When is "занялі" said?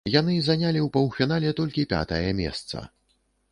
0.45-0.79